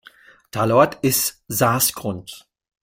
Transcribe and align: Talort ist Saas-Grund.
Talort 0.49 0.97
ist 1.03 1.43
Saas-Grund. 1.47 2.47